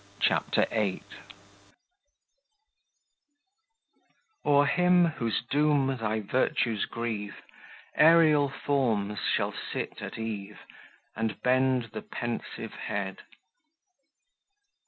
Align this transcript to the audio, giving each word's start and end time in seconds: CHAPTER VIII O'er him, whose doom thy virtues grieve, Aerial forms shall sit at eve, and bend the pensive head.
CHAPTER 0.19 0.65
VIII 0.71 1.03
O'er 4.43 4.65
him, 4.65 5.05
whose 5.05 5.43
doom 5.47 5.95
thy 5.95 6.21
virtues 6.21 6.85
grieve, 6.85 7.35
Aerial 7.95 8.49
forms 8.49 9.19
shall 9.19 9.53
sit 9.53 10.01
at 10.01 10.17
eve, 10.17 10.61
and 11.15 11.39
bend 11.43 11.91
the 11.93 12.01
pensive 12.01 12.73
head. 12.73 13.19